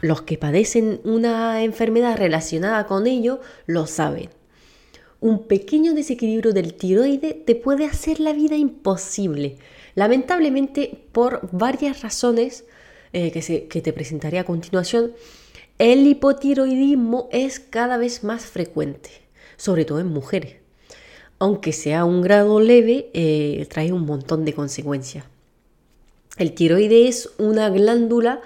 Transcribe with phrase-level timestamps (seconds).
[0.00, 4.28] Los que padecen una enfermedad relacionada con ello lo saben.
[5.20, 9.56] Un pequeño desequilibrio del tiroide te puede hacer la vida imposible,
[9.94, 12.64] lamentablemente por varias razones
[13.12, 15.12] eh, que, te presentaré a continuación.
[15.78, 19.10] El hipotiroidismo es cada vez más frecuente,
[19.56, 20.56] sobre todo en mujeres.
[21.38, 25.24] Aunque sea un grado leve, eh, trae un montón de consecuencias.
[26.36, 28.42] El tiroide es una glándula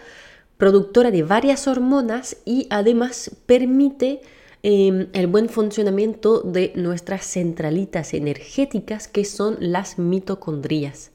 [0.61, 4.21] productora de varias hormonas y además permite
[4.63, 11.13] em, el buen funcionamiento de nuestras centralitas energéticas que son las mitocondrias.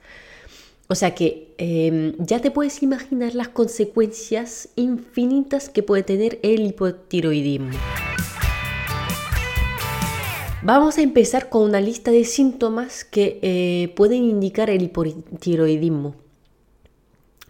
[0.87, 6.65] O sea que em, ya te puedes imaginar las consecuencias infinitas que puede tener el
[6.65, 7.77] hipotiroidismo.
[10.63, 16.24] Vamos a empezar con una lista de síntomas que eh, pueden indicar el hipotiroidismo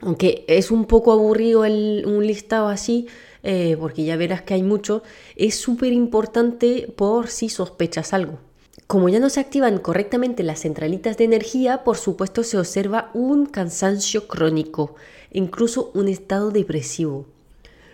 [0.01, 3.07] aunque es un poco aburrido un listado así,
[3.43, 5.03] eh, porque ya verás que hay mucho,
[5.35, 8.39] es súper importante por si sospechas algo.
[8.87, 13.45] Como ya no se activan correctamente las centralitas de energía, por supuesto se observa un
[13.45, 14.95] cansancio crónico,
[15.31, 17.25] incluso un estado depresivo.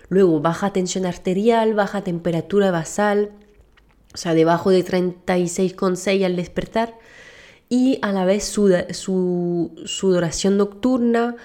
[0.10, 3.32] Luego baja tensión arterial, baja temperatura basal,
[4.14, 6.98] o sea, debajo de 36,6 al despertar,
[7.70, 11.38] y a la vez su sudoración nocturna,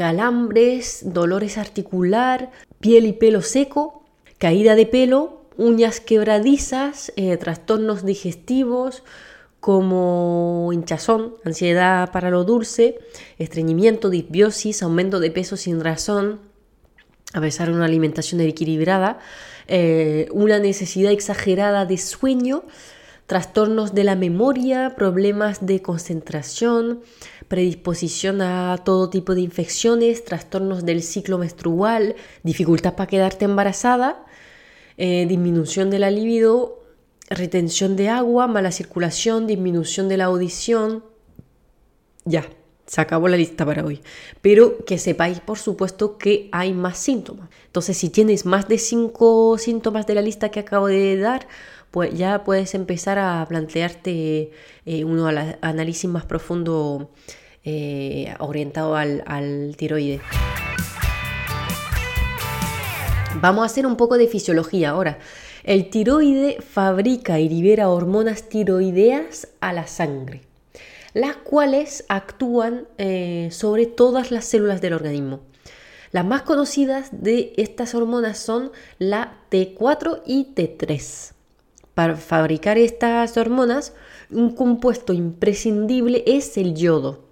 [0.00, 2.50] calambres, dolores articular,
[2.80, 4.02] piel y pelo seco,
[4.38, 9.02] caída de pelo, uñas quebradizas, eh, trastornos digestivos
[9.60, 12.98] como hinchazón, ansiedad para lo dulce,
[13.36, 16.40] estreñimiento, disbiosis, aumento de peso sin razón,
[17.34, 19.18] a pesar de una alimentación equilibrada,
[19.68, 22.64] eh, una necesidad exagerada de sueño,
[23.30, 27.00] trastornos de la memoria, problemas de concentración,
[27.46, 34.26] predisposición a todo tipo de infecciones, trastornos del ciclo menstrual, dificultad para quedarte embarazada,
[34.96, 36.82] eh, disminución de la libido,
[37.28, 41.04] retención de agua, mala circulación, disminución de la audición.
[42.24, 42.44] Ya,
[42.84, 44.00] se acabó la lista para hoy.
[44.42, 47.48] Pero que sepáis, por supuesto, que hay más síntomas.
[47.66, 51.46] Entonces, si tienes más de cinco síntomas de la lista que acabo de dar,
[51.90, 54.52] pues ya puedes empezar a plantearte
[54.86, 57.10] eh, al análisis más profundo
[57.64, 60.20] eh, orientado al, al tiroide.
[63.40, 65.18] Vamos a hacer un poco de fisiología ahora.
[65.62, 70.42] El tiroide fabrica y libera hormonas tiroideas a la sangre,
[71.12, 75.40] las cuales actúan eh, sobre todas las células del organismo.
[76.12, 81.34] Las más conocidas de estas hormonas son la T4 y T3.
[81.94, 83.94] Para fabricar estas hormonas,
[84.30, 87.24] un compuesto imprescindible es el yodo.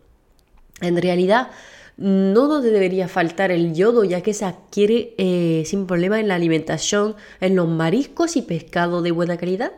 [0.80, 1.50] En realidad,
[1.98, 7.16] no debería faltar el yodo, ya que se adquiere eh, sin problema en la alimentación,
[7.40, 9.72] en los mariscos y pescado de buena calidad.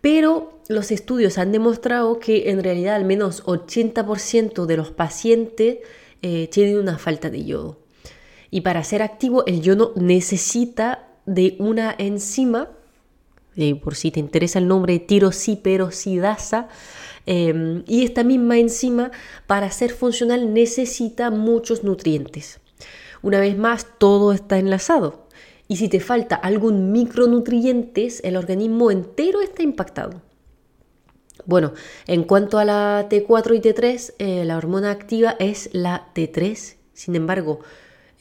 [0.00, 5.78] Pero los estudios han demostrado que en realidad al menos 80% de los pacientes
[6.22, 7.78] eh, tienen una falta de yodo.
[8.50, 12.70] Y para ser activo, el yodo necesita de una enzima,
[13.60, 16.68] eh, por si te interesa el nombre, tirosiperoxidasa,
[17.26, 19.10] Em, y esta misma enzima,
[19.46, 22.60] para ser funcional, necesita muchos nutrientes.
[23.22, 25.26] Una vez más, todo está enlazado.
[25.68, 30.22] Y si te falta algún micronutrientes, el organismo entero está impactado.
[31.46, 31.72] Bueno,
[32.06, 36.76] en cuanto a la T4 y T3, eh, la hormona activa es la T3.
[36.92, 37.60] Sin embargo,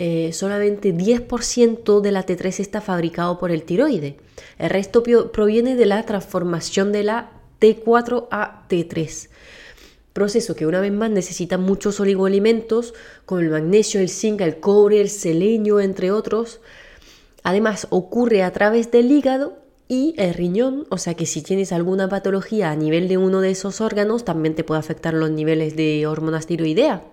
[0.01, 4.15] eh, solamente 10% de la T3 está fabricado por el tiroide.
[4.57, 5.03] El resto
[5.33, 9.27] proviene de la transformación de la T4 a T3.
[10.13, 12.93] Proceso que una vez más necesita muchos oligoelementos
[13.25, 16.61] como el magnesio, el zinc, el cobre, el selenio, entre otros.
[17.43, 19.59] Además ocurre a través del hígado
[19.89, 23.51] y el riñón, o sea que si tienes alguna patología a nivel de uno de
[23.51, 27.03] esos órganos, también te puede afectar los niveles de hormonas tiroidea.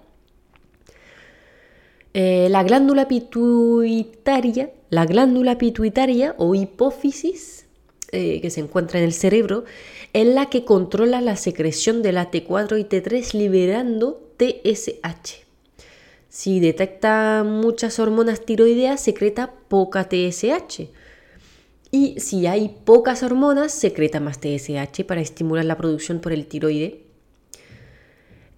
[2.18, 7.66] Eh, la glándula pituitaria, la glándula pituitaria o hipófisis,
[8.10, 9.64] eh, que se encuentra en el cerebro,
[10.14, 15.44] es la que controla la secreción de la T4 y T3 liberando TSH.
[16.30, 20.88] Si detecta muchas hormonas tiroideas, secreta poca TSH.
[21.90, 27.02] Y si hay pocas hormonas, secreta más TSH para estimular la producción por el tiroide.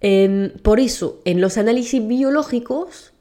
[0.00, 3.14] Em, por eso, en los análisis biológicos,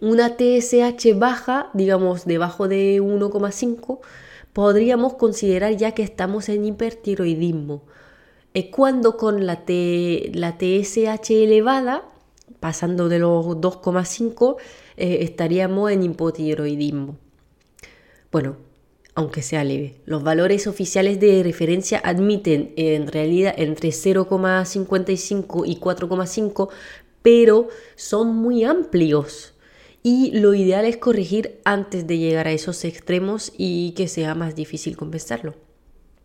[0.00, 4.00] una TSH baja, digamos debajo de 1,5,
[4.52, 7.82] podríamos considerar ya que estamos en hipertiroidismo.
[8.70, 9.62] cuando con la,
[10.32, 12.04] la TSH elevada,
[12.60, 14.56] pasando de los 2,5,
[14.96, 17.16] eh, estaríamos en hipotiroidismo.
[18.32, 18.56] Bueno,
[19.14, 19.96] aunque sea leve.
[20.06, 26.68] Los valores oficiales de referencia admiten en realidad entre 0,55 y 4,5,
[27.22, 29.54] pero son muy amplios
[30.08, 34.56] y lo ideal es corregir antes de llegar a esos extremos y que sea más
[34.56, 35.54] difícil compensarlo.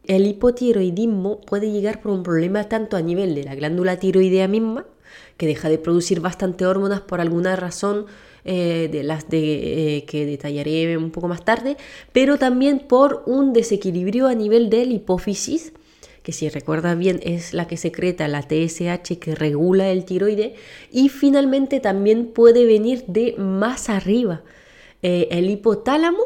[0.05, 4.85] El hipotiroidismo puede llegar por un problema tanto a nivel de la glándula tiroidea misma,
[5.35, 8.05] que deja de producir bastante hormonas por alguna razón
[8.45, 11.75] eh, de las eh, que detallaré un poco más tarde,
[12.13, 15.73] pero también por un desequilibrio a nivel del hipófisis,
[16.23, 20.55] que si recuerdas bien es la que secreta la TSH que regula el tiroide
[20.91, 24.41] y finalmente también puede venir de más arriba
[25.01, 26.23] eh, el hipotálamo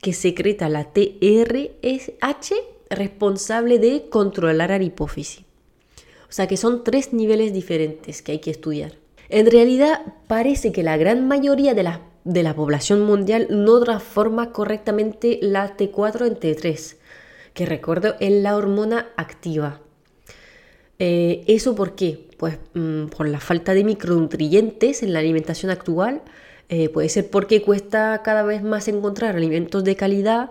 [0.00, 2.54] que secreta la TRSH
[2.88, 5.44] responsable de controlar al hipófisis.
[6.28, 8.94] O sea que son tres niveles diferentes que hay que estudiar.
[9.28, 14.52] En realidad parece que la gran mayoría de la, de la población mundial no transforma
[14.52, 16.96] correctamente la T4 en T3
[17.56, 19.80] que recuerdo es la hormona activa.
[21.00, 22.28] Eh, ¿Eso por qué?
[22.36, 26.22] Pues mm, por la falta de micronutrientes en la alimentación actual.
[26.68, 30.50] Eh, puede ser porque cuesta cada vez más encontrar alimentos de calidad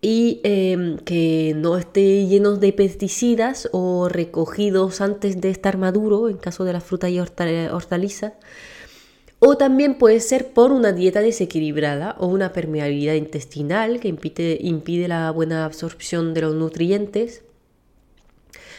[0.00, 6.36] y em, que no esté llenos de pesticidas o recogidos antes de estar maduro, en
[6.36, 8.32] caso de las frutas y hortalizas.
[9.38, 15.08] O también puede ser por una dieta desequilibrada o una permeabilidad intestinal que impide, impide
[15.08, 17.42] la buena absorción de los nutrientes.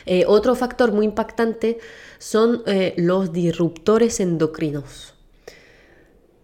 [0.05, 1.79] Eh, otro factor muy impactante
[2.19, 5.13] son eh, los disruptores endocrinos,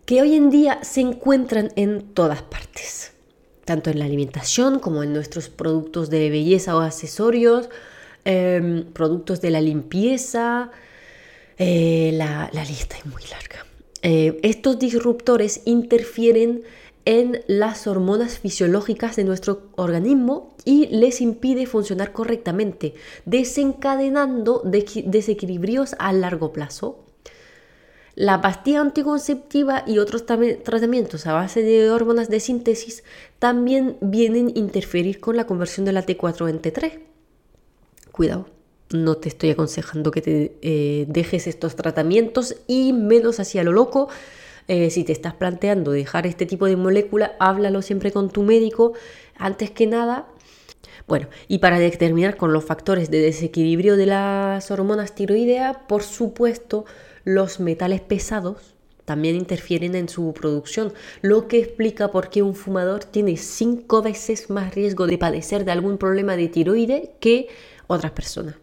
[0.05, 3.13] que hoy en día se encuentran en todas partes,
[3.65, 7.69] tanto en la alimentación como en nuestros productos de belleza o accesorios,
[8.25, 10.71] em, productos de la limpieza.
[11.57, 13.70] Eh, la lista es muy larga.
[14.01, 16.63] Eh, estos disruptores interfieren
[17.05, 22.93] en las hormonas fisiológicas de nuestro organismo y les impide funcionar correctamente,
[23.25, 27.03] desencadenando desequilibrios a largo plazo.
[28.13, 33.03] La pastilla anticonceptiva y otros tratamientos a base de hormonas de síntesis
[33.39, 36.99] también vienen a interferir con la conversión de la T4 en T3.
[38.11, 38.60] Cuidado
[38.93, 44.09] no te estoy aconsejando que te eh, dejes estos tratamientos y menos hacia lo loco.
[44.67, 48.93] Eh, si te estás planteando dejar este tipo de molécula, háblalo siempre con tu médico.
[49.37, 50.27] Antes que nada,
[51.07, 56.85] bueno, y para determinar con los factores de desequilibrio de las hormonas tiroideas, por supuesto,
[57.23, 63.03] los metales pesados también interfieren en su producción, lo que explica por qué un fumador
[63.03, 67.49] tiene cinco veces más riesgo de padecer de algún problema de tiroide que
[67.87, 68.55] otras personas.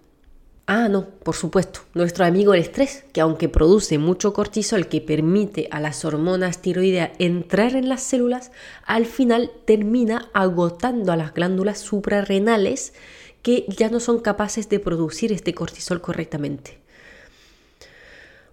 [0.70, 5.66] Ah, no, por supuesto, nuestro amigo el estrés, que aunque produce mucho cortisol que permite
[5.70, 8.52] a las hormonas tiroideas entrar en las células,
[8.84, 12.92] al final termina agotando a las glándulas suprarrenales
[13.40, 16.76] que ya no son capaces de producir este cortisol correctamente.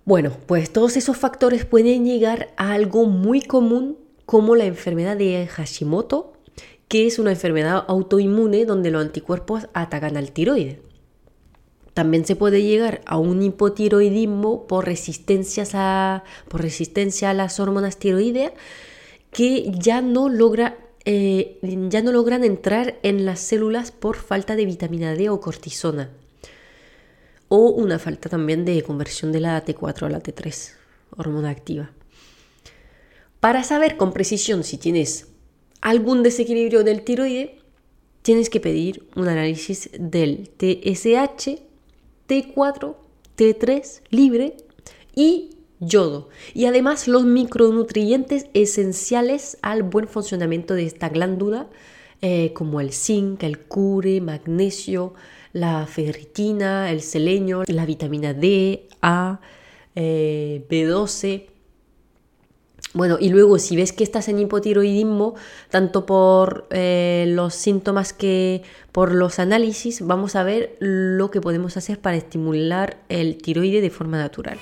[0.05, 5.45] Bueno, pues todos esos factores pueden llegar a algo muy común como la enfermedad de
[5.47, 6.31] Hashimoto,
[6.87, 10.79] que es una enfermedad autoinmune donde los anticuerpos atacan al tiroide.
[11.95, 18.51] También se puede llegar a un hipotiroidismo por, a, por resistencia a las hormonas tiroideas
[19.31, 21.57] que ya no, logra, eh,
[21.89, 26.09] ya no logran entrar en las células por falta de vitamina D o cortisona.
[27.47, 30.73] O una falta también de conversión de la T4 a la T3,
[31.15, 31.91] hormona activa.
[33.39, 35.27] Para saber con precisión si tienes
[35.79, 37.57] algún desequilibrio del tiroide,
[38.21, 41.64] tienes que pedir un análisis del TSH
[42.27, 42.95] T4,
[43.37, 44.57] T3 libre
[45.15, 46.29] y yodo.
[46.53, 51.67] Y además los micronutrientes esenciales al buen funcionamiento de esta glándula,
[52.21, 55.13] eh, como el zinc, el cure, magnesio,
[55.53, 59.39] la ferritina, el selenio, la vitamina D, A,
[59.95, 61.54] eh, B12
[62.95, 65.35] bueno, y luego si ves que estás en hipotiroidismo,
[65.69, 71.75] tanto por eh, los síntomas que por los análisis, vamos a ver lo que podemos
[71.75, 74.57] hacer para estimular el tiroide de forma natural.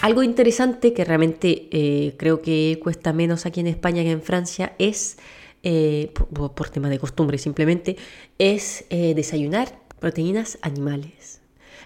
[0.00, 4.74] Algo interesante que realmente eh, creo que cuesta menos aquí en España que en Francia
[4.78, 5.18] es,
[5.62, 7.96] eh, por, tema de costumbre simplemente,
[8.38, 11.39] es eh, desayunar proteínas animales.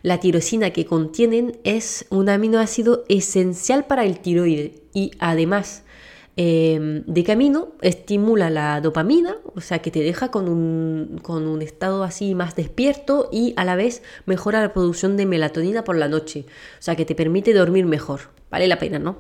[0.05, 5.83] La tirosina que contienen es un aminoácido esencial para el tiroide y además
[6.37, 11.63] Em, de camino estimula la dopamina, o sea que te deja con un, con un,
[11.63, 16.09] estado así más despierto y a la vez mejora la producción de melatonina por la
[16.09, 16.47] noche,
[16.81, 19.19] o sea que te permite dormir mejor, vale la pena, ¿no?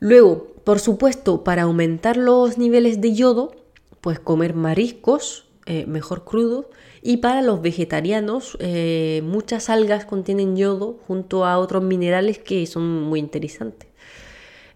[0.00, 3.56] Luego, por supuesto, para aumentar los niveles de yodo,
[4.02, 6.66] pues comer mariscos, eh, mejor crudos,
[7.02, 13.02] y para los vegetarianos, eh, muchas algas contienen yodo junto a otros minerales que son
[13.02, 13.88] muy interesantes.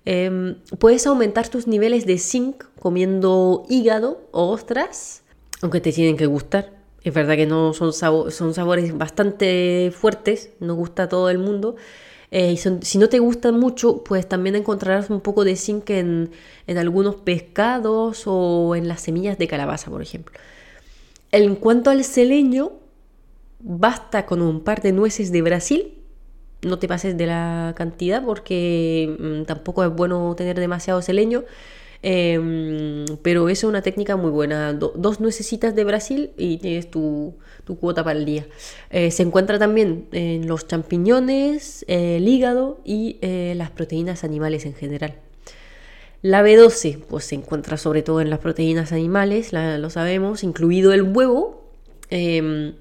[0.04, 5.22] Em, puedes aumentar tus niveles de zinc comiendo hígado o ostras,
[5.62, 6.72] aunque te tienen que gustar.
[7.04, 11.76] Es verdad que no son, sabores bastante fuertes, no gusta a todo el mundo.
[12.32, 16.30] Eh, y si no te gustan mucho, pues también encontrarás un poco de zinc en
[16.66, 20.36] algunos pescados o en las semillas de calabaza, por ejemplo.
[21.36, 22.72] En cuanto al seleño,
[23.60, 25.92] basta con un par de nueces de Brasil
[26.62, 31.44] no te pases de la cantidad porque mm, tampoco es bueno tener demasiado seleño.
[32.02, 34.72] Em, pero es una técnica muy buena.
[34.72, 37.34] dos nuecesitas de Brasil y tienes tu,
[37.80, 38.46] cuota para el día.
[38.90, 44.74] Eh, se encuentra también en los champiñones, el hígado y eh, las proteínas animales en
[44.74, 45.25] general.
[46.26, 51.02] La B12 pues, se encuentra sobre todo en las proteínas animales, lo sabemos, incluido el
[51.02, 51.70] huevo.
[52.10, 52.74] Em,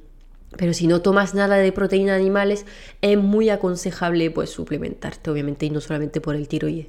[0.57, 2.65] pero si no tomas nada de proteína animales,
[3.03, 6.87] es muy aconsejable pues, suplementarte, obviamente, y no solamente por el tiroides.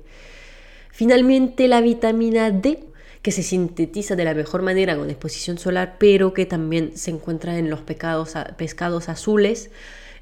[0.90, 2.84] Finalmente, la vitamina D,
[3.20, 7.58] que se sintetiza de la mejor manera con exposición solar, pero que también se encuentra
[7.58, 9.70] en los pescados azules,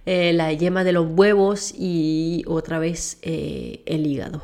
[0.05, 4.43] eh, la yema de los huevos y otra vez eh, el hígado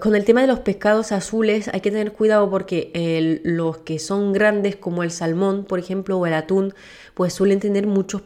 [0.00, 4.32] con el tema de los pescados azules hay que tener cuidado porque los que son
[4.32, 6.74] grandes como el salmón, por ejemplo, o el atún,
[7.14, 8.22] pues suelen tener muchos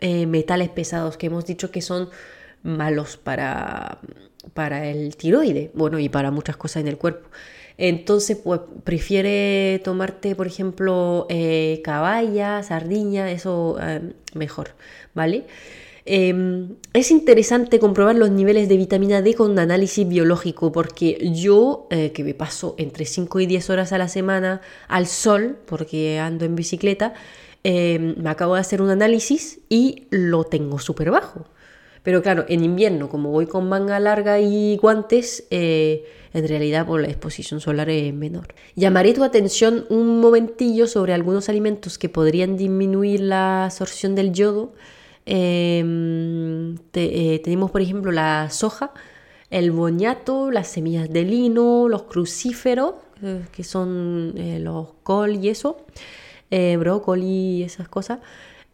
[0.00, 2.08] eh, metales pesados que hemos dicho que son
[2.62, 3.98] malos para,
[4.54, 7.28] para el tiroide, bueno, y para muchas cosas en el cuerpo.
[7.78, 14.70] Entonces, pues prefiere tomarte, por ejemplo, eh, caballa, sardiña, eso eh, mejor,
[15.14, 15.46] ¿vale?
[16.10, 22.12] Em, es interesante comprobar los niveles de vitamina D con análisis biológico porque yo, eh,
[22.12, 26.46] que me paso entre 5 y 10 horas a la semana al sol, porque ando
[26.46, 27.12] en bicicleta,
[27.62, 31.44] em, me acabo de hacer un análisis y lo tengo súper bajo.
[32.02, 37.02] Pero claro, en invierno, como voy con manga larga y guantes, eh, en realidad por
[37.02, 38.54] la exposición solar es menor.
[38.76, 44.72] Llamaré tu atención un momentillo sobre algunos alimentos que podrían disminuir la absorción del yodo
[45.30, 48.92] Em, eh, tenemos, por ejemplo, la soja,
[49.50, 55.50] el boñato, las semillas de lino, los crucíferos, eh, que son eh, los col y
[55.50, 55.84] eso,
[56.50, 58.20] brócoli y esas cosas,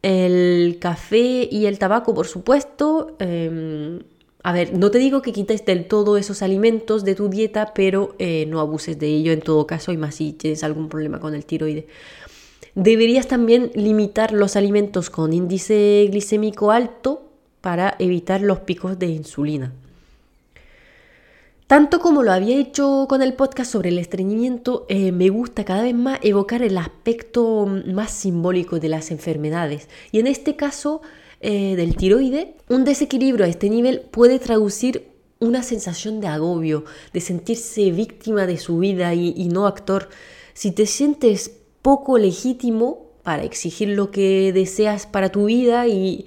[0.02, 3.16] el café y el tabaco, por supuesto.
[3.18, 4.00] Em,
[4.44, 8.14] a ver, no te digo que quites del todo esos alimentos de tu dieta, pero
[8.46, 11.44] no abuses de ello en todo caso, y más si tienes algún problema con el
[11.46, 11.88] tiroide.
[12.74, 17.22] Deberías también limitar los alimentos con índice glicémico alto
[17.60, 19.72] para evitar los picos de insulina.
[21.68, 25.82] Tanto como lo había hecho con el podcast sobre el estreñimiento, eh, me gusta cada
[25.82, 29.88] vez más evocar el aspecto más simbólico de las enfermedades.
[30.12, 31.00] Y en este caso
[31.40, 37.20] eh, del tiroide, un desequilibrio a este nivel puede traducir una sensación de agobio, de
[37.20, 40.08] sentirse víctima de su vida y no actor.
[40.52, 46.24] Si te sientes poco legítimo para exigir lo que deseas para tu vida y,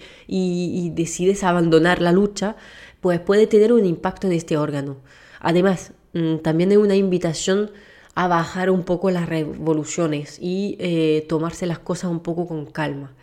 [0.94, 2.56] decides abandonar la lucha,
[3.02, 4.98] pues puede tener un impacto en este órgano.
[5.40, 7.72] Además, mm, también es una invitación
[8.14, 13.16] a bajar un poco las revoluciones y eh, tomarse las cosas un poco con calma.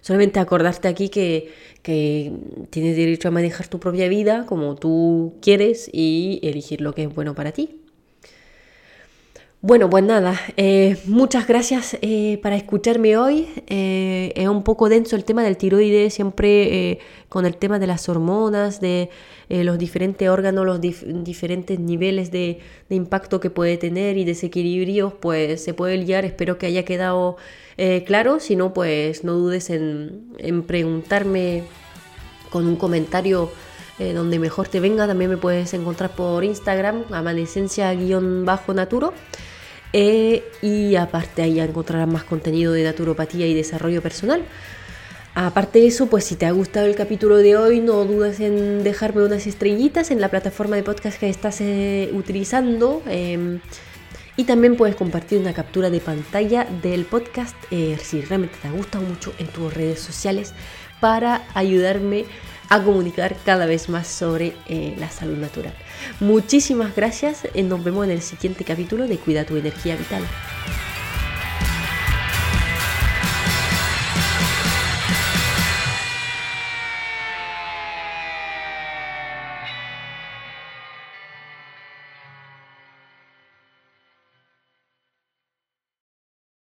[0.00, 2.32] Solamente acordarte aquí que, que,
[2.70, 7.14] tienes derecho a manejar tu propia vida como tú quieres y elegir lo que es
[7.14, 7.83] bueno para ti.
[9.66, 13.48] Bueno, pues nada, eh, muchas gracias eh, para escucharme hoy.
[13.66, 16.98] Eh, es un poco denso el tema del tiroides, siempre
[17.30, 19.08] con el tema de las hormonas, de
[19.48, 22.58] los diferentes órganos, los diferentes niveles de,
[22.90, 26.26] impacto que puede tener y desequilibrios, pues se puede liar.
[26.26, 27.38] Espero que haya quedado
[28.04, 28.40] claro.
[28.40, 31.62] Si no, pues no dudes en, en preguntarme
[32.50, 33.50] con un comentario.
[33.98, 39.14] donde mejor te venga, también me puedes encontrar por Instagram, amanecencia-naturo.
[39.94, 44.44] Y aparte ahí encontrarás más contenido de naturopatía y desarrollo personal.
[45.36, 48.84] Aparte de eso, pues si te ha gustado el capítulo de hoy, no dudes en
[48.84, 53.02] dejarme unas estrellitas en la plataforma de podcast que estás eh, utilizando.
[53.08, 53.60] Em,
[54.36, 58.72] y también puedes compartir una captura de pantalla del podcast eh, si realmente te ha
[58.72, 60.54] gustado mucho en tus redes sociales
[61.00, 62.24] para ayudarme
[62.74, 65.72] a comunicar cada vez más sobre eh, la salud natural.
[66.18, 67.42] Muchísimas gracias.
[67.54, 70.24] Nos vemos en el siguiente capítulo de Cuida tu energía vital.